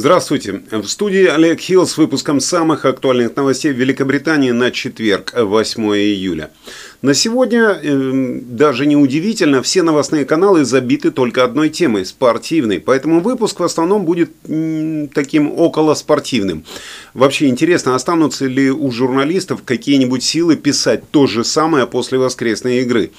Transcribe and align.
Здравствуйте. 0.00 0.62
В 0.70 0.86
студии 0.86 1.26
Олег 1.26 1.60
Хилл 1.60 1.86
с 1.86 1.98
выпуском 1.98 2.40
самых 2.40 2.86
актуальных 2.86 3.36
новостей 3.36 3.70
в 3.70 3.76
Великобритании 3.76 4.50
на 4.50 4.70
четверг, 4.70 5.34
8 5.36 5.82
июля. 5.94 6.48
На 7.02 7.14
сегодня, 7.14 7.80
э, 7.82 8.40
даже 8.42 8.84
не 8.84 8.94
удивительно, 8.94 9.62
все 9.62 9.82
новостные 9.82 10.26
каналы 10.26 10.66
забиты 10.66 11.10
только 11.10 11.44
одной 11.44 11.70
темой– 11.70 12.04
спортивной. 12.06 12.78
Поэтому 12.78 13.20
выпуск 13.20 13.60
в 13.60 13.64
основном 13.64 14.04
будет 14.04 14.30
таким 15.14 15.50
околоспортивным. 15.50 16.64
Вообще 17.14 17.46
интересно, 17.46 17.94
останутся 17.94 18.44
ли 18.44 18.70
у 18.70 18.90
журналистов 18.90 19.62
какие-нибудь 19.64 20.22
силы 20.22 20.56
писать 20.56 21.02
то 21.10 21.26
же 21.26 21.42
самое 21.42 21.86
после 21.86 22.18
воскресной 22.18 22.80
игры. 22.80 23.12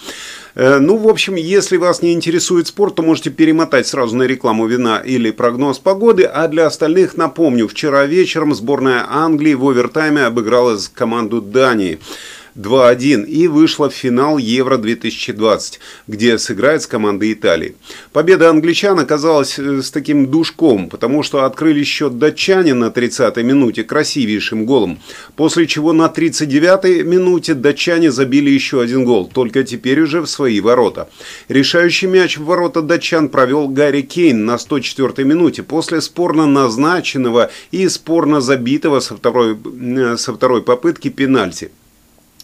Э, 0.54 0.77
ну, 0.77 0.98
в 0.98 1.08
общем, 1.08 1.34
если 1.34 1.77
вас 1.77 2.04
не 2.04 2.13
интересует 2.13 2.68
спорт, 2.68 2.94
то 2.94 3.02
можете 3.02 3.32
перемотать 3.32 3.88
сразу 3.88 4.16
на 4.16 4.24
рекламу 4.24 4.68
вина 4.68 5.00
или 5.00 5.32
прогноз 5.32 5.80
погоды. 5.80 6.26
А 6.26 6.48
для 6.48 6.68
остальных 6.68 7.18
напомню, 7.18 7.68
вчера 7.68 8.05
вечером 8.05 8.54
сборная 8.54 9.08
Англии 9.10 9.55
в 9.55 9.68
овертайме 9.68 10.26
обыграла 10.26 10.77
команду 10.94 11.41
Дании. 11.41 11.98
2-1 12.55 13.26
и 13.26 13.48
вышла 13.48 13.90
в 13.90 13.94
финал 13.94 14.38
Евро-2020, 14.38 15.80
где 16.08 16.38
сыграет 16.38 16.82
с 16.82 16.88
командой 16.88 17.34
Италии. 17.34 17.76
Победа 18.14 18.50
англичан 18.50 19.00
оказалась 19.00 19.58
э, 19.58 19.82
с 19.82 19.91
таким 19.91 20.27
душком, 20.27 20.90
потому 20.90 21.24
что 21.24 21.46
открыли 21.46 21.84
счет 21.84 22.18
датчане 22.18 22.74
на 22.74 22.86
30-й 22.86 23.44
минуте 23.44 23.84
красивейшим 23.84 24.66
голом, 24.66 25.00
после 25.36 25.68
чего 25.68 25.94
на 25.94 26.05
39-й 26.05 27.04
минуте 27.04 27.54
датчане 27.54 28.12
забили 28.12 28.50
еще 28.50 28.82
один 28.82 29.05
гол, 29.05 29.30
только 29.34 29.63
теперь 29.63 30.02
уже 30.02 30.22
в 30.22 30.27
свои 30.27 30.60
ворота. 30.60 31.10
Решающий 31.48 32.07
мяч 32.07 32.38
в 32.38 32.46
ворота 32.46 32.82
датчан 32.82 33.29
провел 33.29 33.68
Гарри 33.68 34.02
Кейн 34.02 34.46
на 34.46 34.55
104-й 34.55 35.24
минуте 35.24 35.63
после 35.63 36.02
спорно 36.02 36.46
назначенного 36.46 37.49
и 37.72 37.88
спорно 37.88 38.41
забитого 38.41 38.99
со 38.99 39.16
второй, 39.16 39.57
э, 39.57 40.18
со 40.18 40.34
второй 40.34 40.62
попытки 40.62 41.10
пенальти. 41.10 41.72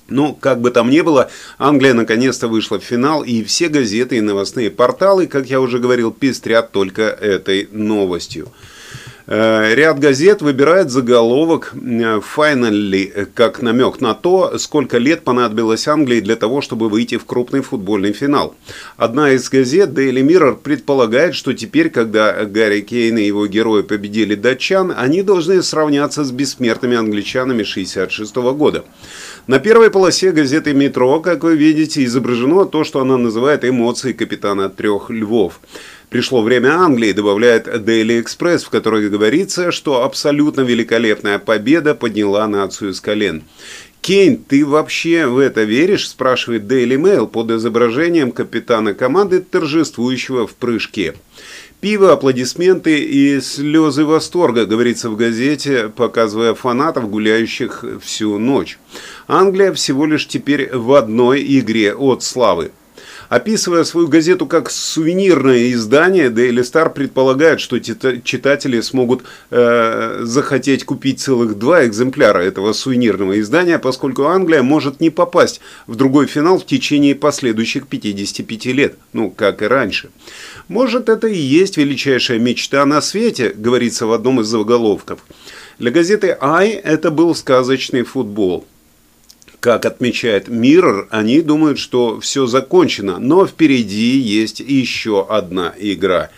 Но, 0.09 0.33
как 0.33 0.61
бы 0.61 0.72
там 0.72 0.89
ни 0.89 1.02
было, 1.02 1.30
Англия 1.58 1.94
наконец-то 1.94 2.47
вышла 2.47 2.80
в 2.80 2.83
финал, 2.83 3.23
и 3.23 3.44
все 3.44 3.67
газеты 3.67 4.17
и 4.17 4.22
новостные 4.22 4.72
порталы, 4.72 5.27
как 5.27 5.47
я 5.50 5.59
уже 5.59 5.80
говорил, 5.80 6.11
пестрят 6.11 6.72
только 6.72 7.03
этой 7.03 7.67
новостью. 7.72 8.47
Э, 9.30 9.75
ряд 9.75 10.00
газет 10.00 10.41
выбирает 10.41 10.89
заголовок 10.89 11.73
«Finally», 11.75 13.11
э, 13.13 13.25
как 13.25 13.61
намек 13.61 14.00
на 14.00 14.13
то, 14.13 14.58
сколько 14.58 14.97
лет 14.97 15.23
понадобилось 15.23 15.89
Англии 15.89 16.22
для 16.22 16.38
того, 16.38 16.61
чтобы 16.61 16.88
выйти 16.88 17.17
в 17.17 17.25
крупный 17.25 17.59
футбольный 17.59 18.13
финал. 18.13 18.55
Одна 18.95 19.31
из 19.31 19.50
газет, 19.50 19.89
Daily 19.89 20.25
Mirror, 20.25 20.58
предполагает, 20.63 21.35
что 21.35 21.53
теперь, 21.53 21.89
когда 21.89 22.45
Гарри 22.45 22.80
Кейн 22.80 23.17
и 23.17 23.23
его 23.23 23.47
герои 23.47 23.81
победили 23.81 24.35
датчан, 24.35 24.94
они 24.95 25.23
должны 25.23 25.61
сравняться 25.61 26.23
с 26.23 26.31
бессмертными 26.31 26.95
англичанами 26.95 27.63
1966 27.63 28.35
года. 28.58 28.85
На 29.48 29.59
первой 29.59 29.90
полосе 29.90 30.34
газеты 30.34 30.73
«Метро», 30.73 31.22
как 31.22 31.44
вы 31.44 31.56
видите, 31.56 32.03
изображено 32.03 32.66
то, 32.66 32.84
что 32.84 33.00
она 33.00 33.17
называет 33.17 33.64
эмоции 33.64 34.12
капитана 34.12 34.70
трех 34.70 35.09
львов. 35.09 35.62
Пришло 36.09 36.42
время 36.42 36.73
Англии, 36.73 37.14
добавляет 37.14 37.66
Daily 37.66 38.22
Express, 38.22 38.66
в 38.66 38.70
которой 38.70 39.09
говорится, 39.09 39.72
что 39.72 40.03
абсолютно 40.03 40.62
великолепная 40.62 41.40
победа 41.40 41.95
подняла 41.95 42.45
нацию 42.50 42.94
с 42.94 43.00
колен. 43.00 43.44
Кейн, 44.02 44.36
ты 44.36 44.66
вообще 44.66 45.28
в 45.28 45.38
это 45.38 45.64
веришь? 45.64 46.09
спрашивает 46.09 46.64
Daily 46.64 46.98
Mail 46.98 47.25
под 47.25 47.52
изображением 47.52 48.34
капитана 48.34 48.94
команды, 48.94 49.40
торжествующего 49.40 50.45
в 50.45 50.56
прыжке. 50.56 51.16
Пиво, 51.79 52.11
аплодисменты 52.11 52.97
и 52.97 53.39
слезы 53.39 54.03
восторга, 54.03 54.65
говорится 54.65 55.11
в 55.11 55.15
газете, 55.15 55.89
показывая 55.95 56.55
фанатов, 56.55 57.07
гуляющих 57.07 57.85
всю 58.01 58.39
ночь. 58.39 58.79
Англия 59.27 59.71
всего 59.73 60.07
лишь 60.07 60.27
теперь 60.27 60.75
в 60.75 60.93
одной 60.93 61.43
игре 61.59 61.93
от 61.93 62.23
славы. 62.23 62.71
Описывая 63.29 63.83
свою 63.83 64.07
газету 64.07 64.45
как 64.45 64.69
сувенирное 64.69 65.71
издание, 65.71 66.29
Daily 66.29 66.61
Star 66.61 66.93
предполагает, 66.93 67.59
что 67.59 67.77
читатели 67.79 68.79
смогут 68.79 69.23
э, 69.51 70.21
захотеть 70.23 70.85
купить 70.85 71.19
целых 71.19 71.57
два 71.57 71.85
экземпляра 71.85 72.39
этого 72.39 72.71
сувенирного 72.71 73.39
издания, 73.39 73.79
поскольку 73.79 74.23
Англия 74.23 74.63
может 74.63 75.01
не 75.01 75.09
попасть 75.09 75.59
в 75.88 75.95
другой 75.95 76.27
финал 76.27 76.57
в 76.57 76.65
течение 76.65 77.15
последующих 77.15 77.88
55 77.88 78.65
лет, 78.67 78.95
ну, 79.11 79.29
как 79.29 79.61
и 79.61 79.65
раньше. 79.65 80.09
Может, 80.67 81.07
это 81.07 81.28
и 81.28 81.38
есть 81.38 81.78
величайшая 81.78 82.39
мечта 82.39 82.85
на 82.85 83.01
свете, 83.01 83.53
говорится 83.55 84.05
в 84.05 84.11
одном 84.11 84.41
из 84.41 84.47
заголовков. 84.47 85.19
Для 85.79 85.91
газеты 85.91 86.35
«Ай» 86.41 86.69
это 86.72 87.09
был 87.09 87.33
сказочный 87.35 88.03
футбол. 88.03 88.66
Как 89.59 89.85
отмечает 89.85 90.50
Mirror, 90.50 91.07
они 91.09 91.41
думают, 91.41 91.79
что 91.79 92.19
все 92.19 92.45
закончено, 92.47 93.17
но 93.17 93.47
впереди 93.47 94.17
есть 94.17 94.59
еще 94.59 95.25
одна 95.27 95.73
игра. 95.77 96.29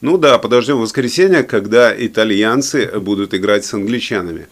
Ну 0.00 0.18
да, 0.18 0.38
подождем 0.38 0.80
воскресенья, 0.80 1.42
когда 1.42 1.94
итальянцы 1.96 2.90
будут 2.98 3.34
играть 3.34 3.64
с 3.64 3.72
англичанами. 3.72 4.46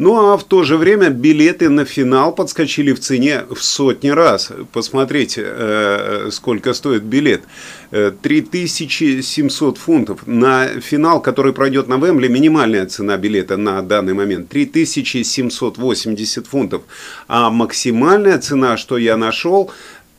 Ну 0.00 0.32
а 0.32 0.36
в 0.38 0.44
то 0.44 0.62
же 0.62 0.78
время 0.78 1.10
билеты 1.10 1.68
на 1.68 1.84
финал 1.84 2.34
подскочили 2.34 2.92
в 2.92 3.00
цене 3.00 3.44
в 3.50 3.62
сотни 3.62 4.08
раз. 4.08 4.50
Посмотрите, 4.72 5.42
э, 5.44 6.30
сколько 6.32 6.72
стоит 6.72 7.02
билет. 7.02 7.42
3700 7.90 9.76
э, 9.76 9.78
фунтов. 9.78 10.26
На 10.26 10.68
финал, 10.80 11.20
который 11.20 11.52
пройдет 11.52 11.86
на 11.86 11.98
Вембле, 11.98 12.30
минимальная 12.30 12.86
цена 12.86 13.18
билета 13.18 13.58
на 13.58 13.82
данный 13.82 14.14
момент 14.14 14.48
3780 14.48 16.46
фунтов. 16.46 16.84
А 17.28 17.50
максимальная 17.50 18.38
цена, 18.38 18.78
что 18.78 18.96
я 18.96 19.18
нашел, 19.18 19.70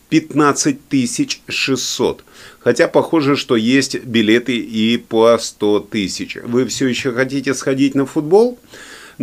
15600. 0.10 2.24
Хотя 2.60 2.88
похоже, 2.88 3.36
что 3.36 3.56
есть 3.56 4.04
билеты 4.04 4.58
и 4.58 4.98
по 4.98 5.36
100 5.40 5.80
тысяч. 5.92 6.38
Вы 6.44 6.68
все 6.68 6.88
еще 6.88 7.14
хотите 7.14 7.56
сходить 7.56 7.96
на 7.96 8.06
футбол? 8.06 8.60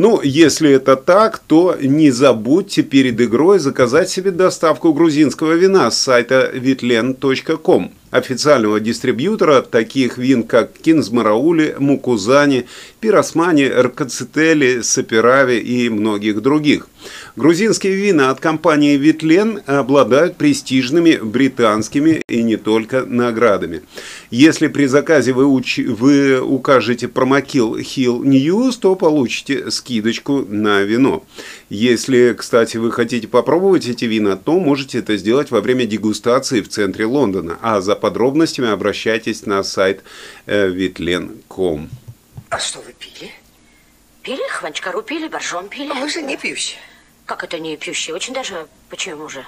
Ну, 0.01 0.21
если 0.23 0.71
это 0.71 0.95
так, 0.95 1.41
то 1.41 1.77
не 1.83 2.13
забудьте 2.13 2.85
перед 2.85 3.21
игрой 3.21 3.59
заказать 3.59 4.09
себе 4.09 4.31
доставку 4.31 4.93
грузинского 4.93 5.55
вина 5.55 5.91
с 5.91 5.99
сайта 5.99 6.53
vitlen.com 6.55 7.91
официального 8.11 8.81
дистрибьютора 8.81 9.63
таких 9.63 10.19
вин, 10.19 10.45
как 10.45 10.73
Кинзмараули, 10.73 11.77
Мукузани, 11.79 12.67
Пиросмани, 13.01 13.69
Ркацетели, 13.69 14.81
Саперави 14.83 15.59
и 15.59 15.89
многих 15.89 16.41
других. 16.43 16.89
Грузинские 17.37 17.95
вина 17.95 18.31
от 18.31 18.41
компании 18.41 18.97
Витлен 18.97 19.61
обладают 19.67 20.37
престижными 20.37 21.19
британскими 21.23 22.23
и 22.29 22.43
не 22.43 22.57
только 22.57 23.05
наградами. 23.05 23.83
Если 24.31 24.67
при 24.67 24.87
заказе 24.87 25.33
вы, 25.33 25.47
уч... 25.47 25.79
вы 25.79 26.41
укажете 26.41 27.07
промокил 27.07 27.77
Hill 27.77 28.23
News, 28.23 28.79
то 28.81 28.97
получите 28.97 29.71
скидочку 29.71 30.45
на 30.49 30.83
вино. 30.83 31.25
Если, 31.71 32.35
кстати, 32.37 32.77
вы 32.77 32.91
хотите 32.91 33.29
попробовать 33.29 33.87
эти 33.87 34.05
вина, 34.07 34.37
то 34.37 34.59
можете 34.59 34.99
это 34.99 35.17
сделать 35.17 35.51
во 35.51 35.61
время 35.61 35.87
дегустации 35.87 36.61
в 36.61 36.69
центре 36.69 37.07
Лондона. 37.07 37.59
А 37.63 37.81
за 37.81 37.95
подробностями 37.99 38.71
обращайтесь 38.71 39.45
на 39.45 39.63
сайт 39.63 40.03
э, 40.47 40.69
vitlen.com. 40.69 41.91
А 42.51 42.59
что 42.59 42.81
вы 42.81 42.93
пили? 42.93 43.31
Пили? 44.23 44.43
Хванчкару 44.49 45.03
пили, 45.03 45.29
боржом 45.29 45.69
пили. 45.69 45.91
А 45.91 45.95
вы 45.95 46.09
же 46.09 46.23
не 46.23 46.37
пьющие. 46.37 46.79
Как 47.27 47.45
это 47.45 47.59
не 47.59 47.77
пьющие? 47.77 48.15
Очень 48.15 48.33
даже... 48.33 48.67
Почему 48.89 49.29
же? 49.29 49.45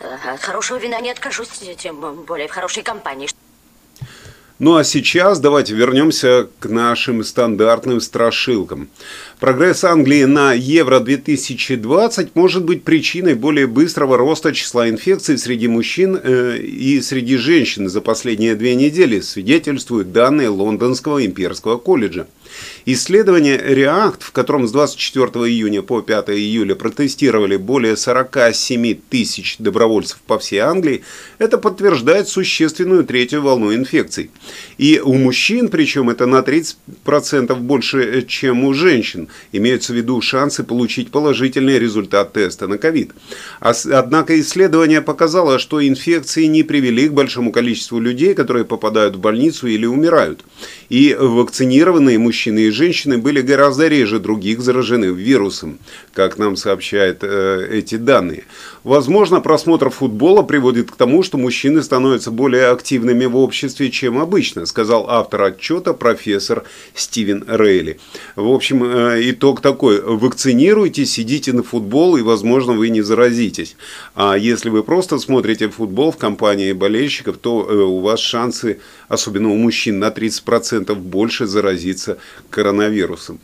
Э, 0.00 0.34
от 0.34 0.42
хорошего 0.42 0.76
вина 0.76 1.00
не 1.00 1.10
откажусь, 1.10 1.48
тем 1.78 2.24
более 2.24 2.48
в 2.48 2.50
хорошей 2.50 2.82
компании. 2.82 3.28
Ну 4.62 4.76
а 4.76 4.84
сейчас 4.84 5.40
давайте 5.40 5.74
вернемся 5.74 6.48
к 6.60 6.68
нашим 6.68 7.24
стандартным 7.24 8.00
страшилкам. 8.00 8.90
Прогресс 9.40 9.82
Англии 9.82 10.22
на 10.22 10.52
Евро-2020 10.52 12.30
может 12.34 12.64
быть 12.64 12.84
причиной 12.84 13.34
более 13.34 13.66
быстрого 13.66 14.16
роста 14.16 14.54
числа 14.54 14.88
инфекций 14.88 15.36
среди 15.36 15.66
мужчин 15.66 16.16
э, 16.16 16.58
и 16.58 17.00
среди 17.00 17.38
женщин 17.38 17.88
за 17.88 18.00
последние 18.00 18.54
две 18.54 18.76
недели, 18.76 19.18
свидетельствуют 19.18 20.12
данные 20.12 20.48
Лондонского 20.48 21.26
имперского 21.26 21.78
колледжа. 21.78 22.28
Исследование 22.84 23.58
REACT, 23.58 24.18
в 24.20 24.32
котором 24.32 24.66
с 24.66 24.72
24 24.72 25.28
июня 25.48 25.82
по 25.82 26.02
5 26.02 26.30
июля 26.30 26.74
протестировали 26.74 27.56
более 27.56 27.96
47 27.96 28.94
тысяч 29.08 29.56
добровольцев 29.58 30.20
по 30.26 30.38
всей 30.38 30.58
Англии, 30.58 31.02
это 31.38 31.58
подтверждает 31.58 32.28
существенную 32.28 33.04
третью 33.04 33.42
волну 33.42 33.74
инфекций. 33.74 34.30
И 34.78 35.00
у 35.02 35.14
мужчин, 35.14 35.68
причем 35.68 36.10
это 36.10 36.26
на 36.26 36.40
30% 36.40 37.54
больше, 37.54 38.22
чем 38.28 38.64
у 38.64 38.74
женщин, 38.74 39.28
имеются 39.52 39.92
в 39.92 39.96
виду 39.96 40.20
шансы 40.20 40.64
получить 40.64 41.10
положительный 41.10 41.78
результат 41.78 42.32
теста 42.32 42.66
на 42.66 42.78
ковид. 42.78 43.12
Однако 43.60 44.38
исследование 44.40 45.00
показало, 45.02 45.58
что 45.58 45.86
инфекции 45.86 46.44
не 46.46 46.62
привели 46.64 47.08
к 47.08 47.12
большому 47.12 47.52
количеству 47.52 48.00
людей, 48.00 48.34
которые 48.34 48.64
попадают 48.64 49.16
в 49.16 49.20
больницу 49.20 49.66
или 49.66 49.86
умирают. 49.86 50.44
И 50.88 51.16
вакцинированные 51.18 52.18
мужчины 52.18 52.41
мужчины 52.42 52.66
и 52.66 52.70
женщины 52.70 53.18
были 53.18 53.40
гораздо 53.40 53.86
реже 53.86 54.18
других 54.18 54.60
заражены 54.60 55.14
вирусом, 55.14 55.78
как 56.12 56.38
нам 56.38 56.56
сообщают 56.56 57.18
э, 57.22 57.68
эти 57.70 57.94
данные. 57.94 58.44
Возможно, 58.82 59.40
просмотр 59.40 59.90
футбола 59.90 60.42
приводит 60.42 60.90
к 60.90 60.96
тому, 60.96 61.22
что 61.22 61.38
мужчины 61.38 61.82
становятся 61.82 62.32
более 62.32 62.66
активными 62.72 63.26
в 63.26 63.36
обществе, 63.36 63.90
чем 63.90 64.18
обычно, 64.18 64.66
сказал 64.66 65.08
автор 65.08 65.42
отчета 65.42 65.92
профессор 65.92 66.64
Стивен 66.94 67.44
Рейли. 67.46 68.00
В 68.34 68.48
общем, 68.48 68.82
э, 68.82 69.30
итог 69.30 69.60
такой. 69.60 70.00
Вакцинируйтесь, 70.02 71.12
сидите 71.12 71.52
на 71.52 71.62
футбол, 71.62 72.16
и, 72.16 72.22
возможно, 72.22 72.72
вы 72.72 72.88
не 72.88 73.02
заразитесь. 73.02 73.76
А 74.16 74.36
если 74.36 74.68
вы 74.68 74.82
просто 74.82 75.18
смотрите 75.18 75.68
футбол 75.68 76.10
в 76.10 76.16
компании 76.16 76.72
болельщиков, 76.72 77.36
то 77.36 77.64
э, 77.68 77.74
у 77.76 78.00
вас 78.00 78.18
шансы, 78.18 78.80
особенно 79.08 79.50
у 79.50 79.56
мужчин, 79.56 80.00
на 80.00 80.08
30% 80.08 80.92
больше 80.96 81.46
заразиться 81.46 82.18
коронавирусом. 82.50 83.38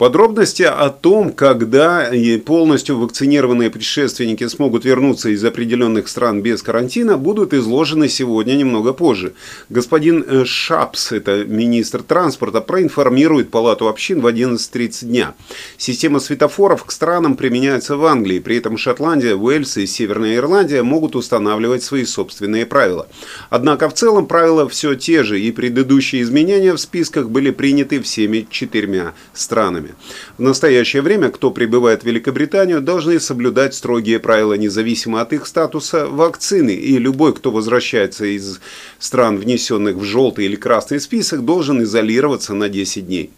Подробности 0.00 0.62
о 0.62 0.88
том, 0.88 1.30
когда 1.30 2.10
полностью 2.46 2.98
вакцинированные 2.98 3.68
предшественники 3.68 4.48
смогут 4.48 4.86
вернуться 4.86 5.28
из 5.28 5.44
определенных 5.44 6.08
стран 6.08 6.40
без 6.40 6.62
карантина, 6.62 7.18
будут 7.18 7.52
изложены 7.52 8.08
сегодня 8.08 8.54
немного 8.54 8.94
позже. 8.94 9.34
Господин 9.68 10.24
э, 10.26 10.46
Шапс, 10.46 11.12
это 11.12 11.44
министр 11.44 12.02
транспорта, 12.02 12.62
проинформирует 12.62 13.50
Палату 13.50 13.88
общин 13.88 14.22
в 14.22 14.26
11.30 14.26 15.04
дня. 15.04 15.34
Система 15.76 16.20
светофоров 16.20 16.84
к 16.84 16.92
странам 16.92 17.36
применяется 17.36 17.98
в 17.98 18.06
Англии, 18.06 18.38
при 18.38 18.56
этом 18.56 18.78
Шотландия, 18.78 19.36
Уэльс 19.36 19.76
и 19.76 19.86
Северная 19.86 20.36
Ирландия 20.36 20.82
могут 20.82 21.14
устанавливать 21.14 21.82
свои 21.82 22.06
собственные 22.06 22.64
правила. 22.64 23.06
Однако 23.50 23.90
в 23.90 23.92
целом 23.92 24.26
правила 24.26 24.66
все 24.66 24.94
те 24.94 25.24
же, 25.24 25.38
и 25.38 25.52
предыдущие 25.52 26.22
изменения 26.22 26.72
в 26.72 26.80
списках 26.80 27.28
были 27.28 27.50
приняты 27.50 28.00
всеми 28.00 28.48
четырьмя 28.50 29.12
странами. 29.34 29.89
В 30.38 30.42
настоящее 30.42 31.02
время, 31.02 31.30
кто 31.30 31.50
прибывает 31.50 32.02
в 32.02 32.06
Великобританию, 32.06 32.80
должны 32.80 33.20
соблюдать 33.20 33.74
строгие 33.74 34.18
правила 34.18 34.54
независимо 34.54 35.20
от 35.20 35.32
их 35.32 35.46
статуса 35.46 36.06
вакцины, 36.06 36.74
и 36.74 36.98
любой, 36.98 37.34
кто 37.34 37.50
возвращается 37.50 38.24
из 38.24 38.60
стран, 38.98 39.38
внесенных 39.38 39.96
в 39.96 40.04
желтый 40.04 40.46
или 40.46 40.56
красный 40.56 41.00
список, 41.00 41.44
должен 41.44 41.82
изолироваться 41.82 42.54
на 42.54 42.68
10 42.68 43.06
дней. 43.06 43.30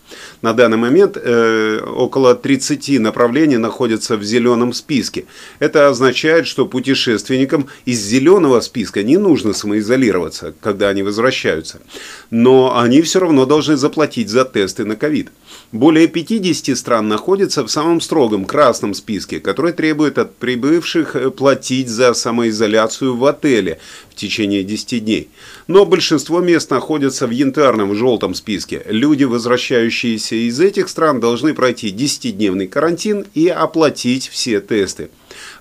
На 0.42 0.52
данный 0.52 0.76
момент 0.76 1.16
э, 1.16 1.80
около 1.80 2.34
30 2.34 3.00
направлений 3.00 3.58
находятся 3.58 4.16
в 4.16 4.24
зеленом 4.24 4.72
списке. 4.72 5.24
Это 5.58 5.88
означает, 5.88 6.46
что 6.46 6.66
путешественникам 6.66 7.68
из 7.84 8.00
зеленого 8.00 8.60
списка 8.60 9.02
не 9.02 9.16
нужно 9.16 9.52
самоизолироваться, 9.52 10.54
когда 10.60 10.88
они 10.88 11.02
возвращаются. 11.02 11.80
Но 12.30 12.78
они 12.78 13.02
все 13.02 13.20
равно 13.20 13.46
должны 13.46 13.76
заплатить 13.76 14.28
за 14.28 14.44
тесты 14.44 14.84
на 14.84 14.96
ковид. 14.96 15.30
Более 15.72 16.06
50 16.06 16.76
стран 16.76 17.08
находятся 17.08 17.64
в 17.64 17.70
самом 17.70 18.02
строгом 18.02 18.44
красном 18.44 18.92
списке, 18.92 19.40
который 19.40 19.72
требует 19.72 20.18
от 20.18 20.36
прибывших 20.36 21.16
э, 21.16 21.30
платить 21.30 21.88
за 21.88 22.12
самоизоляцию 22.12 23.16
в 23.16 23.24
отеле 23.24 23.78
в 24.10 24.14
течение 24.14 24.64
10 24.64 25.02
дней. 25.02 25.30
Но 25.68 25.86
большинство 25.86 26.40
мест 26.40 26.70
находятся 26.70 27.26
в 27.26 27.30
янтарном 27.30 27.94
желтом 27.94 28.34
списке. 28.34 28.82
Люди, 28.86 29.24
возвращающиеся 29.24 30.36
из 30.46 30.60
этих 30.60 30.90
стран, 30.90 31.20
должны 31.20 31.54
пройти 31.54 31.88
10-дневный 31.88 32.68
карантин 32.68 33.24
и 33.32 33.48
оплатить 33.48 34.28
все 34.28 34.60
тесты. 34.60 35.08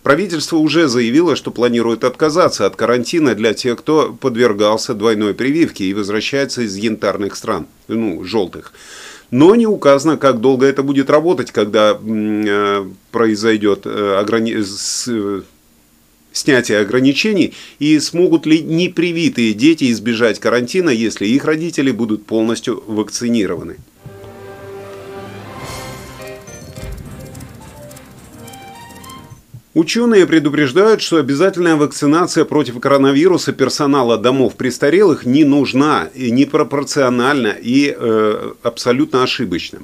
Правительство 0.04 0.58
уже 0.58 0.90
заявило, 0.90 1.38
что 1.38 1.52
планирует 1.52 2.04
отказаться 2.04 2.66
от 2.66 2.76
карантина 2.76 3.34
для 3.34 3.54
тех, 3.54 3.80
кто 3.80 4.12
подвергался 4.20 4.94
двойной 4.94 5.34
прививке 5.34 5.86
и 5.86 5.94
возвращается 5.94 6.64
из 6.64 6.76
янтарных 6.76 7.38
стран, 7.38 7.68
ну, 7.88 8.26
желтых. 8.26 8.74
Но 9.32 9.56
не 9.56 9.66
указано, 9.66 10.18
как 10.18 10.42
долго 10.42 10.66
это 10.66 10.84
будет 10.84 11.10
работать, 11.10 11.52
когда 11.52 11.98
э, 11.98 12.86
произойдет 13.12 13.86
э, 13.86 14.18
ограни... 14.20 14.56
э, 14.58 15.42
снятие 16.34 16.80
ограничений 16.80 17.54
и 17.80 18.00
смогут 18.00 18.46
ли 18.46 18.62
непривитые 18.62 19.54
дети 19.54 19.92
избежать 19.92 20.40
карантина, 20.40 20.90
если 20.90 21.26
их 21.26 21.46
родители 21.46 21.92
будут 21.92 22.26
полностью 22.26 22.84
вакцинированы. 22.88 23.78
Ученые 29.74 30.28
предупреждают, 30.28 31.02
что 31.02 31.16
обязательная 31.16 31.78
вакцинация 31.78 32.44
против 32.44 32.82
коронавируса 32.82 33.54
персонала 33.54 34.18
домов 34.18 34.56
престарелых 34.56 35.26
не 35.26 35.46
нужна, 35.46 36.10
и 36.14 36.30
непропорциональна 36.30 37.56
и 37.58 37.96
э, 37.98 38.52
абсолютно 38.64 39.24
ошибочна. 39.24 39.80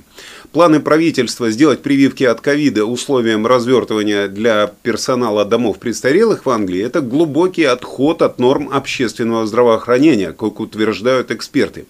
Планы 0.51 0.81
правительства 0.81 1.49
сделать 1.51 1.83
прививки 1.83 2.25
от 2.25 2.41
ковида 2.41 2.83
условием 2.83 3.47
развертывания 3.47 4.27
для 4.27 4.73
персонала 4.83 5.45
домов 5.45 5.79
престарелых 5.79 6.45
в 6.45 6.49
Англии– 6.49 6.81
это 6.85 6.99
глубокий 6.99 7.63
отход 7.63 8.21
от 8.21 8.39
норм 8.39 8.69
общественного 8.69 9.47
здравоохранения, 9.47 10.33
как 10.33 10.59
утверждают 10.59 11.31
эксперты. 11.31 11.85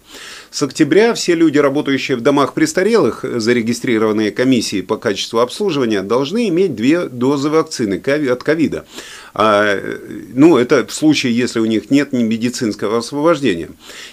С 0.57 0.63
октября 0.63 1.13
все 1.13 1.35
люди, 1.35 1.59
работающие 1.59 2.17
в 2.17 2.21
домах 2.21 2.55
престарелых, 2.55 3.23
зарегистрированные 3.23 4.31
комиссией 4.31 4.81
по 4.81 4.97
качеству 4.97 5.37
обслуживания, 5.37 6.01
должны 6.01 6.49
иметь 6.49 6.73
две 6.73 7.07
дозы 7.07 7.51
вакцины 7.51 8.01
от 8.03 8.43
ковида. 8.43 8.87
А, 9.35 9.79
ну, 10.33 10.57
это 10.57 10.83
в 10.87 10.91
случае, 10.91 11.37
если 11.37 11.59
у 11.59 11.65
них 11.65 11.91
нет 11.91 12.11
медицинского 12.11 12.97
освобождения. 12.97 13.69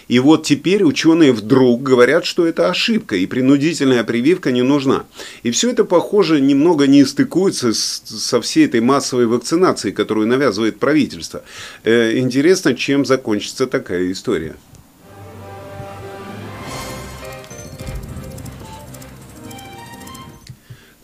И 0.09 0.19
вот 0.19 0.43
теперь 0.43 0.85
ученые 0.85 1.33
вдруг 1.33 1.83
говорят, 1.83 2.27
что 2.27 2.47
это 2.47 2.69
ошибка, 2.69 3.17
и 3.17 3.25
принудительная 3.25 4.05
прививка 4.05 4.53
не 4.53 4.61
нужна. 4.61 5.07
И 5.45 5.51
все 5.51 5.71
это, 5.71 5.85
похоже, 5.85 6.43
немного 6.43 6.87
не 6.87 7.07
стыкуется 7.07 7.73
с, 7.73 8.03
со 8.05 8.43
всей 8.43 8.67
этой 8.67 8.83
массовой 8.83 9.25
вакцинацией, 9.25 9.95
которую 9.95 10.27
навязывает 10.27 10.79
правительство. 10.79 11.43
Э, 11.85 12.19
интересно, 12.19 12.75
чем 12.75 13.07
закончится 13.07 13.67
такая 13.67 14.13
история. 14.13 14.57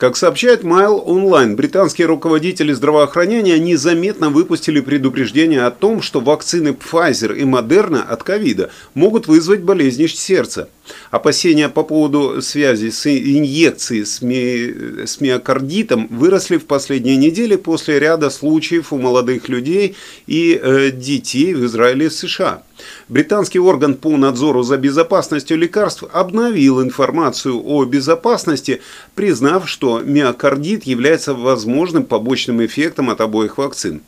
Как 0.01 0.17
сообщает 0.17 0.63
Mail 0.63 1.05
Online, 1.05 1.57
британские 1.57 2.07
руководители 2.07 2.73
здравоохранения 2.73 3.59
незаметно 3.59 4.31
выпустили 4.31 4.81
предупреждение 4.81 5.67
о 5.67 5.71
том, 5.71 6.01
что 6.01 6.21
вакцины 6.21 6.69
Pfizer 6.71 7.37
и 7.37 7.43
Moderna 7.43 8.01
от 8.09 8.23
ковида 8.23 8.71
могут 8.95 9.27
вызвать 9.27 9.61
болезни 9.61 10.07
сердца. 10.07 10.71
Опасения 11.11 11.69
по 11.69 11.83
поводу 11.83 12.41
связи 12.43 12.91
с 12.91 13.07
инъекцией 13.07 14.07
с, 14.07 14.23
ми... 14.23 15.07
с 15.07 15.21
миокардитом 15.21 16.07
выросли 16.09 16.57
в 16.57 16.67
последние 16.67 17.17
недели 17.17 17.57
после 17.57 17.99
ряда 17.99 18.31
случаев 18.31 18.93
у 18.93 18.99
молодых 18.99 19.49
людей 19.49 19.97
и 20.27 20.61
э, 20.63 20.91
детей 20.91 21.55
в 21.55 21.65
Израиле 21.67 22.07
и 22.07 22.11
США. 22.11 22.63
Британский 23.09 23.59
орган 23.59 23.95
по 23.95 24.17
надзору 24.17 24.63
за 24.63 24.77
безопасностью 24.77 25.59
лекарств 25.59 26.05
обновил 26.13 26.83
информацию 26.83 27.61
о 27.63 27.85
безопасности, 27.85 28.81
признав, 29.15 29.69
что 29.69 30.01
миокардит 30.01 30.85
является 30.85 31.35
возможным 31.35 32.05
побочным 32.05 32.65
эффектом 32.65 33.11
от 33.11 33.21
обоих 33.21 33.59
вакцин. 33.59 34.03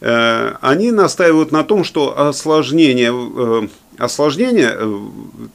Э, 0.00 0.54
они 0.60 0.92
настаивают 0.92 1.52
на 1.52 1.62
том, 1.62 1.84
что 1.84 2.18
осложнение 2.18 3.12
э, 3.12 3.68
осложнение, 4.00 4.72
э, 4.72 4.98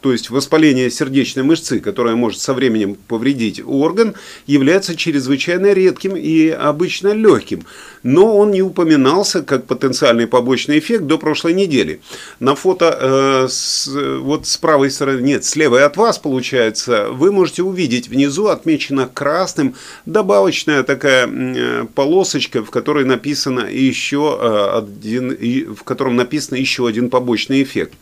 то 0.01 0.11
есть 0.11 0.29
воспаление 0.29 0.91
сердечной 0.91 1.43
мышцы, 1.43 1.79
которое 1.79 2.15
может 2.15 2.39
со 2.39 2.53
временем 2.53 2.95
повредить 3.07 3.61
орган, 3.65 4.13
является 4.45 4.95
чрезвычайно 4.95 5.73
редким 5.73 6.15
и 6.15 6.49
обычно 6.49 7.13
легким. 7.13 7.65
Но 8.05 8.37
он 8.37 8.51
не 8.51 8.61
упоминался 8.61 9.41
как 9.41 9.65
потенциальный 9.65 10.27
побочный 10.27 10.77
эффект 10.77 11.07
до 11.07 11.17
прошлой 11.17 11.53
недели. 11.53 12.01
На 12.39 12.53
фото 12.53 12.95
э, 13.01 13.47
с, 13.49 13.89
вот 14.19 14.45
с 14.45 14.57
правой 14.57 14.91
стороны, 14.91 15.21
нет, 15.21 15.43
с 15.43 15.55
левой 15.55 15.83
от 15.83 15.97
вас 15.97 16.19
получается, 16.19 17.07
вы 17.09 17.31
можете 17.31 17.63
увидеть 17.63 18.07
внизу 18.07 18.45
отмечено 18.49 19.09
красным 19.11 19.73
добавочная 20.05 20.83
такая 20.83 21.27
э, 21.27 21.85
полосочка, 21.95 22.63
в 22.63 22.69
которой 22.69 23.05
написано 23.05 23.61
еще 23.61 24.37
э, 24.39 24.77
один, 24.77 25.73
в 25.73 25.83
котором 25.83 26.15
написано 26.15 26.57
еще 26.57 26.87
один 26.87 27.09
побочный 27.09 27.63
эффект. 27.63 27.95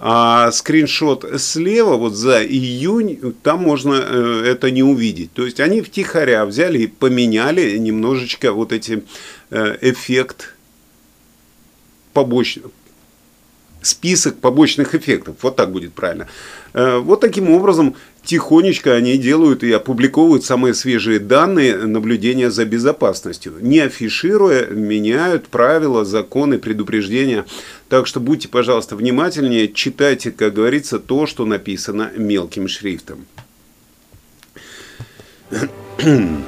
А 0.00 0.52
скриншот 0.52 1.26
слева, 1.38 1.96
вот 1.96 2.14
за 2.14 2.44
июнь, 2.44 3.34
там 3.42 3.62
можно 3.64 3.94
э, 3.94 4.44
это 4.46 4.70
не 4.70 4.84
увидеть. 4.84 5.32
То 5.32 5.44
есть 5.44 5.58
они 5.58 5.82
втихаря 5.82 6.46
взяли 6.46 6.78
и 6.78 6.86
поменяли 6.86 7.76
немножечко 7.76 8.52
вот 8.52 8.72
эти 8.72 9.02
э, 9.50 9.76
эффект 9.80 10.54
побочный, 12.12 12.70
список 13.82 14.38
побочных 14.38 14.94
эффектов. 14.94 15.36
Вот 15.42 15.56
так 15.56 15.72
будет 15.72 15.94
правильно. 15.94 16.28
Э, 16.74 16.98
вот 16.98 17.20
таким 17.20 17.50
образом 17.50 17.96
тихонечко 18.24 18.94
они 18.94 19.16
делают 19.16 19.62
и 19.62 19.72
опубликовывают 19.72 20.44
самые 20.44 20.74
свежие 20.74 21.18
данные 21.18 21.76
наблюдения 21.76 22.50
за 22.50 22.64
безопасностью. 22.66 23.54
Не 23.60 23.80
афишируя, 23.80 24.66
меняют 24.66 25.48
правила, 25.48 26.04
законы, 26.04 26.58
предупреждения. 26.58 27.46
Так 27.88 28.06
что 28.06 28.20
будьте, 28.20 28.48
пожалуйста, 28.48 28.96
внимательнее, 28.96 29.72
читайте, 29.72 30.30
как 30.30 30.52
говорится, 30.52 30.98
то, 30.98 31.26
что 31.26 31.46
написано 31.46 32.10
мелким 32.16 32.68
шрифтом. 32.68 33.26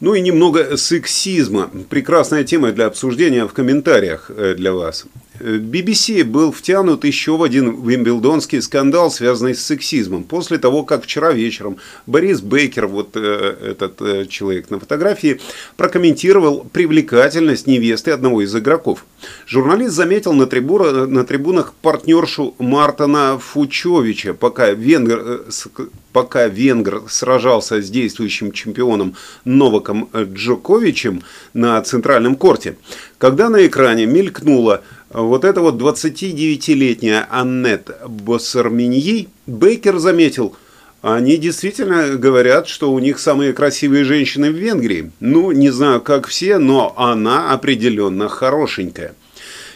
Ну 0.00 0.14
и 0.14 0.20
немного 0.20 0.76
сексизма. 0.76 1.70
Прекрасная 1.88 2.44
тема 2.44 2.72
для 2.72 2.84
обсуждения 2.84 3.46
в 3.46 3.54
комментариях 3.54 4.30
э, 4.30 4.54
для 4.54 4.74
вас. 4.74 5.06
BBC 5.40 6.22
был 6.22 6.52
втянут 6.52 7.04
еще 7.04 7.36
в 7.36 7.42
один 7.42 7.82
вимблдонский 7.82 8.62
скандал, 8.62 9.10
связанный 9.10 9.54
с 9.54 9.64
сексизмом. 9.64 10.22
После 10.22 10.58
того, 10.58 10.84
как 10.84 11.04
вчера 11.04 11.32
вечером 11.32 11.78
Борис 12.06 12.40
Бейкер, 12.40 12.86
вот 12.86 13.10
э, 13.16 13.56
этот 13.72 14.00
э, 14.00 14.26
человек 14.26 14.70
на 14.70 14.78
фотографии, 14.78 15.40
прокомментировал 15.76 16.64
привлекательность 16.72 17.66
невесты 17.66 18.12
одного 18.12 18.42
из 18.42 18.54
игроков. 18.54 19.04
Журналист 19.46 19.94
заметил 19.94 20.34
на, 20.34 20.46
трибуна, 20.46 21.06
на 21.06 21.24
трибунах 21.24 21.74
партнершу 21.82 22.54
Мартана 22.58 23.38
Фучовича, 23.38 24.34
пока 24.34 24.70
венгер, 24.70 25.48
э, 25.48 25.82
пока 26.12 26.46
венгр 26.46 27.02
сражался 27.08 27.82
с 27.82 27.90
действующим 27.90 28.52
чемпионом 28.52 29.16
Новаком 29.44 30.08
Джоковичем 30.14 31.22
на 31.54 31.82
центральном 31.82 32.36
корте. 32.36 32.76
Когда 33.18 33.48
на 33.48 33.66
экране 33.66 34.06
мелькнула 34.06 34.82
вот 35.22 35.44
эта 35.44 35.60
вот 35.60 35.76
29-летняя 35.76 37.26
Аннет 37.30 37.90
Боссерминьи, 38.06 39.28
Бейкер 39.46 39.98
заметил, 39.98 40.56
они 41.02 41.36
действительно 41.36 42.16
говорят, 42.16 42.66
что 42.66 42.92
у 42.92 42.98
них 42.98 43.18
самые 43.18 43.52
красивые 43.52 44.04
женщины 44.04 44.50
в 44.50 44.54
Венгрии. 44.54 45.12
Ну, 45.20 45.52
не 45.52 45.70
знаю, 45.70 46.00
как 46.00 46.26
все, 46.26 46.58
но 46.58 46.94
она 46.96 47.52
определенно 47.52 48.28
хорошенькая. 48.28 49.14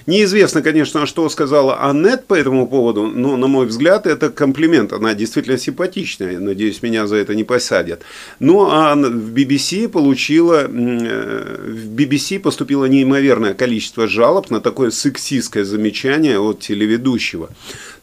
Неизвестно, 0.08 0.62
конечно, 0.62 1.04
что 1.04 1.28
сказала 1.28 1.82
Аннет 1.82 2.24
по 2.24 2.32
этому 2.32 2.66
поводу, 2.66 3.08
но, 3.08 3.36
на 3.36 3.46
мой 3.46 3.66
взгляд, 3.66 4.06
это 4.06 4.30
комплимент. 4.30 4.94
Она 4.94 5.12
действительно 5.12 5.58
симпатичная. 5.58 6.40
Надеюсь, 6.40 6.80
меня 6.80 7.06
за 7.06 7.16
это 7.16 7.34
не 7.34 7.44
посадят. 7.44 8.00
Ну, 8.40 8.70
а 8.70 8.94
в 8.94 9.34
BBC 9.34 9.86
получила, 9.86 10.62
э, 10.66 10.66
в 10.66 11.94
BBC 11.94 12.40
поступило 12.40 12.86
неимоверное 12.86 13.52
количество 13.52 14.08
жалоб 14.08 14.48
на 14.48 14.62
такое 14.62 14.92
сексистское 14.92 15.66
замечание 15.66 16.38
от 16.38 16.60
телеведущего. 16.60 17.50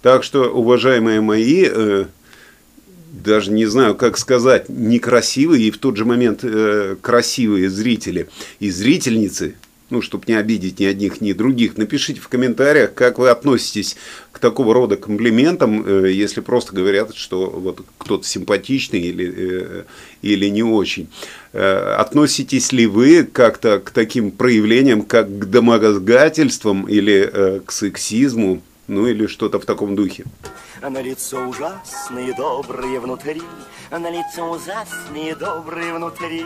Так 0.03 0.23
что, 0.23 0.43
уважаемые 0.43 1.21
мои, 1.21 1.65
э, 1.67 2.05
даже 3.13 3.49
не 3.49 3.65
знаю, 3.65 3.95
как 3.95 4.19
сказать, 4.19 4.69
некрасивые 4.69 5.69
и 5.69 5.71
в 5.71 5.79
тот 5.79 5.97
же 5.97 6.05
момент 6.05 6.41
э, 6.43 6.97
красивые 7.01 7.67
зрители 7.67 8.29
и 8.59 8.69
зрительницы 8.69 9.55
ну, 9.89 10.01
чтобы 10.01 10.25
не 10.27 10.33
обидеть 10.33 10.79
ни 10.79 10.85
одних, 10.85 11.21
ни 11.21 11.33
других, 11.33 11.77
напишите 11.77 12.19
в 12.19 12.27
комментариях, 12.27 12.93
как 12.93 13.19
вы 13.19 13.29
относитесь 13.29 13.95
к 14.31 14.39
такого 14.39 14.73
рода 14.73 14.97
комплиментам, 14.97 15.85
э, 15.85 16.11
если 16.11 16.41
просто 16.41 16.75
говорят, 16.75 17.15
что 17.15 17.49
вот 17.49 17.81
кто-то 17.97 18.27
симпатичный 18.27 18.99
или, 18.99 19.33
э, 19.35 19.83
или 20.21 20.47
не 20.47 20.63
очень. 20.63 21.07
Э, 21.53 21.95
относитесь 21.99 22.71
ли 22.71 22.87
вы 22.87 23.23
как-то 23.23 23.79
к 23.79 23.91
таким 23.91 24.31
проявлениям, 24.31 25.03
как 25.03 25.27
к 25.27 25.45
домогательствам 25.45 26.87
или 26.87 27.61
к 27.65 27.71
сексизму, 27.71 28.61
ну 28.87 29.07
или 29.07 29.27
что-то 29.27 29.59
в 29.59 29.65
таком 29.65 29.95
духе? 29.95 30.25
А 30.81 30.89
на 30.89 31.01
лицо 31.01 31.47
ужасные, 31.47 32.33
добрые 32.35 32.99
внутри, 32.99 33.41
а 33.89 33.99
на 33.99 34.09
лицо 34.09 34.51
ужасные, 34.51 35.35
добрые 35.35 35.93
внутри. 35.93 36.45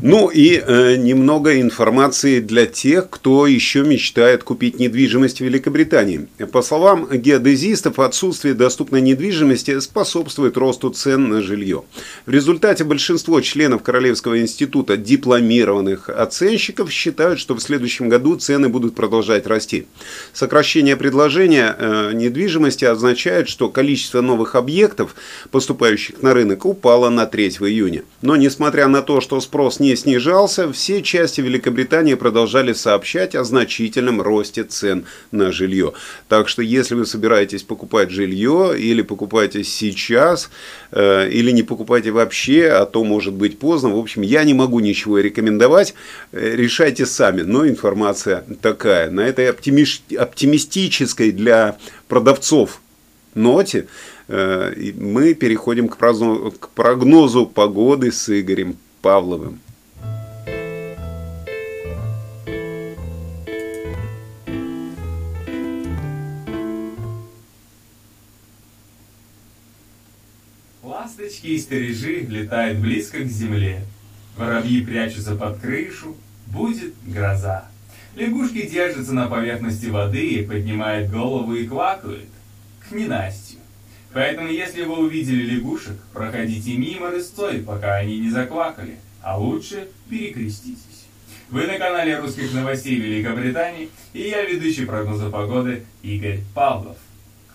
Ну 0.00 0.28
и 0.28 0.56
э, 0.56 0.96
немного 0.96 1.60
информации 1.60 2.40
для 2.40 2.66
тех, 2.66 3.08
кто 3.10 3.46
еще 3.46 3.82
мечтает 3.82 4.42
купить 4.42 4.80
недвижимость 4.80 5.38
в 5.38 5.44
Великобритании. 5.44 6.26
По 6.50 6.62
словам 6.62 7.08
геодезистов, 7.10 8.00
отсутствие 8.00 8.54
доступной 8.54 9.00
недвижимости 9.02 9.78
способствует 9.78 10.56
росту 10.56 10.90
цен 10.90 11.28
на 11.28 11.42
жилье. 11.42 11.84
В 12.26 12.30
результате 12.32 12.82
большинство 12.82 13.40
членов 13.40 13.84
Королевского 13.84 14.40
института 14.40 14.96
дипломированных 14.96 16.08
оценщиков 16.08 16.90
считают, 16.90 17.38
что 17.38 17.54
в 17.54 17.60
следующем 17.60 18.08
году 18.08 18.34
цены 18.34 18.68
будут 18.68 18.96
продолжать 18.96 19.46
расти. 19.46 19.86
Сокращение 20.32 20.96
предложения 20.96 21.74
э, 21.78 22.10
недвижимости 22.14 22.84
означает, 22.84 23.48
что 23.48 23.68
количество 23.68 24.20
новых 24.22 24.56
объектов, 24.56 25.14
поступающих 25.52 26.20
на 26.20 26.34
рынок, 26.34 26.66
упало 26.66 27.10
на 27.10 27.26
3 27.26 27.48
июня. 27.60 28.02
Но 28.22 28.34
несмотря 28.34 28.88
на 28.88 29.00
то, 29.00 29.20
что 29.20 29.40
спрос 29.40 29.78
не 29.78 29.83
снижался, 29.94 30.72
все 30.72 31.02
части 31.02 31.40
Великобритании 31.40 32.14
продолжали 32.14 32.72
сообщать 32.72 33.34
о 33.34 33.44
значительном 33.44 34.22
росте 34.22 34.64
цен 34.64 35.04
на 35.30 35.52
жилье. 35.52 35.92
Так 36.28 36.48
что 36.48 36.62
если 36.62 36.94
вы 36.94 37.06
собираетесь 37.06 37.62
покупать 37.62 38.10
жилье 38.10 38.74
или 38.78 39.02
покупаете 39.02 39.64
сейчас, 39.64 40.50
э, 40.90 41.28
или 41.28 41.50
не 41.50 41.62
покупайте 41.62 42.10
вообще, 42.10 42.68
а 42.68 42.86
то 42.86 43.04
может 43.04 43.34
быть 43.34 43.58
поздно. 43.58 43.90
В 43.90 43.98
общем, 43.98 44.22
я 44.22 44.44
не 44.44 44.54
могу 44.54 44.80
ничего 44.80 45.18
рекомендовать. 45.18 45.94
Э, 46.32 46.54
решайте 46.56 47.06
сами. 47.06 47.42
Но 47.42 47.66
информация 47.66 48.44
такая. 48.62 49.10
На 49.10 49.20
этой 49.20 49.50
оптимистической 49.50 51.30
для 51.30 51.76
продавцов 52.08 52.80
ноте 53.34 53.86
э, 54.28 54.92
мы 54.96 55.34
переходим 55.34 55.88
к 55.88 56.68
прогнозу 56.74 57.46
погоды 57.46 58.12
с 58.12 58.28
Игорем 58.28 58.76
Павловым. 59.02 59.60
Ласточки 71.34 71.46
и 71.46 71.58
стережи 71.58 72.20
летают 72.20 72.78
близко 72.78 73.18
к 73.18 73.26
земле. 73.26 73.82
Воробьи 74.36 74.84
прячутся 74.84 75.34
под 75.34 75.58
крышу, 75.58 76.16
будет 76.46 76.94
гроза. 77.04 77.64
Лягушки 78.14 78.68
держатся 78.68 79.12
на 79.12 79.26
поверхности 79.26 79.86
воды, 79.86 80.24
и 80.26 80.46
поднимают 80.46 81.10
голову 81.10 81.54
и 81.54 81.66
квакают. 81.66 82.28
К 82.88 82.92
ненастью. 82.92 83.58
Поэтому, 84.12 84.48
если 84.48 84.84
вы 84.84 84.98
увидели 84.98 85.42
лягушек, 85.42 85.96
проходите 86.12 86.76
мимо 86.76 87.10
рысцой, 87.10 87.60
пока 87.60 87.96
они 87.96 88.20
не 88.20 88.30
заквакали, 88.30 88.96
а 89.20 89.36
лучше 89.36 89.88
перекреститесь. 90.08 91.06
Вы 91.50 91.66
на 91.66 91.78
канале 91.78 92.18
русских 92.18 92.52
новостей 92.54 92.96
Великобритании, 92.96 93.88
и 94.12 94.20
я 94.20 94.44
ведущий 94.44 94.84
прогноза 94.84 95.30
погоды 95.30 95.84
Игорь 96.02 96.40
Павлов. 96.54 96.96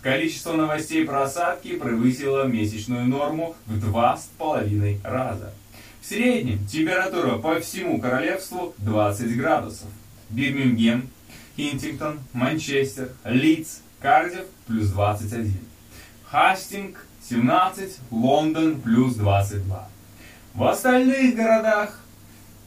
Количество 0.02 0.54
новостей 0.54 1.06
про 1.06 1.24
осадки 1.24 1.76
превысило 1.76 2.46
месячную 2.46 3.06
норму 3.06 3.56
в 3.66 3.80
два 3.82 4.16
с 4.16 4.30
половиной 4.38 4.98
раза. 5.04 5.54
В 6.02 6.06
среднем 6.06 6.66
температура 6.68 7.38
по 7.38 7.60
всему 7.60 8.00
королевству 8.00 8.74
20 8.78 9.36
градусов. 9.36 9.90
Бирмингем, 10.30 11.10
Хинтингтон, 11.58 12.20
Манчестер, 12.32 13.10
Лидс, 13.26 13.80
Кардив 14.00 14.46
плюс 14.68 14.88
21. 14.88 15.54
Хастинг 16.32 17.06
17, 17.30 17.98
Лондон 18.12 18.80
плюс 18.80 19.16
22. 19.16 19.90
В 20.54 20.64
остальных 20.64 21.36
городах 21.36 22.00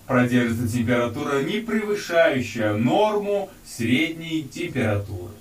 продержится 0.07 0.69
температура, 0.69 1.43
не 1.43 1.61
превышающая 1.61 2.75
норму 2.75 3.49
средней 3.65 4.43
температуры. 4.43 5.33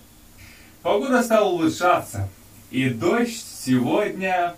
Погода 0.81 1.21
стала 1.21 1.47
улучшаться, 1.49 2.27
и 2.71 2.89
дождь 2.89 3.45
сегодня 3.63 4.55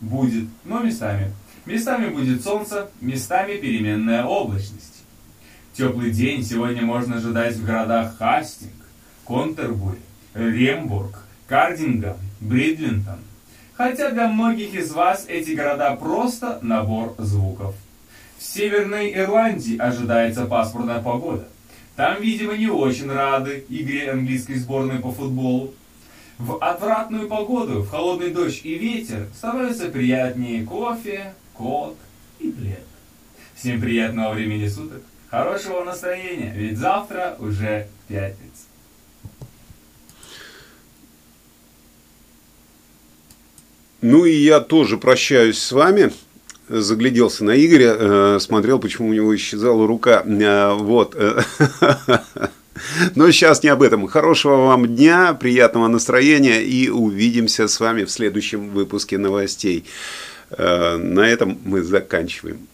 будет, 0.00 0.48
но 0.64 0.80
местами. 0.80 1.32
Местами 1.66 2.08
будет 2.08 2.42
солнце, 2.42 2.88
местами 3.00 3.56
переменная 3.56 4.24
облачность. 4.24 5.02
Теплый 5.74 6.12
день 6.12 6.42
сегодня 6.44 6.82
можно 6.82 7.16
ожидать 7.16 7.56
в 7.56 7.64
городах 7.64 8.16
Хастинг, 8.16 8.72
Контербури, 9.26 9.98
Рембург, 10.32 11.24
Кардингам, 11.46 12.16
Бридлинтон. 12.40 13.18
Хотя 13.74 14.10
для 14.12 14.28
многих 14.28 14.74
из 14.74 14.92
вас 14.92 15.26
эти 15.28 15.50
города 15.50 15.94
просто 15.96 16.58
набор 16.62 17.14
звуков. 17.18 17.74
В 18.38 18.42
Северной 18.42 19.12
Ирландии 19.14 19.76
ожидается 19.76 20.46
пасмурная 20.46 21.00
погода. 21.02 21.48
Там, 21.96 22.20
видимо, 22.20 22.56
не 22.56 22.68
очень 22.68 23.10
рады 23.10 23.64
игре 23.68 24.10
английской 24.10 24.54
сборной 24.54 24.98
по 24.98 25.12
футболу. 25.12 25.74
В 26.38 26.56
отвратную 26.56 27.28
погоду, 27.28 27.82
в 27.82 27.88
холодный 27.88 28.30
дождь 28.30 28.62
и 28.64 28.74
ветер 28.74 29.28
становится 29.36 29.88
приятнее 29.88 30.64
кофе, 30.64 31.34
кот 31.52 31.96
и 32.40 32.50
плед. 32.50 32.82
Всем 33.54 33.80
приятного 33.80 34.34
времени 34.34 34.66
суток, 34.66 35.02
Хорошего 35.30 35.84
настроения, 35.84 36.52
ведь 36.54 36.78
завтра 36.78 37.36
уже 37.38 37.88
пятница. 38.08 38.66
Ну 44.00 44.24
и 44.24 44.32
я 44.32 44.60
тоже 44.60 44.96
прощаюсь 44.98 45.58
с 45.58 45.72
вами. 45.72 46.12
Загляделся 46.68 47.44
на 47.44 47.56
Игоря, 47.56 47.96
э, 47.98 48.38
смотрел, 48.40 48.78
почему 48.78 49.08
у 49.08 49.12
него 49.12 49.34
исчезала 49.36 49.86
рука. 49.86 50.22
Э, 50.26 50.74
вот. 50.74 51.16
Но 53.14 53.30
сейчас 53.30 53.62
не 53.62 53.68
об 53.68 53.82
этом. 53.82 54.06
Хорошего 54.06 54.66
вам 54.66 54.86
дня, 54.86 55.34
приятного 55.34 55.88
настроения 55.88 56.62
и 56.62 56.88
увидимся 56.88 57.68
с 57.68 57.78
вами 57.80 58.04
в 58.04 58.10
следующем 58.10 58.70
выпуске 58.70 59.18
новостей. 59.18 59.84
Э, 60.50 60.96
на 60.96 61.28
этом 61.28 61.58
мы 61.64 61.82
заканчиваем. 61.82 62.66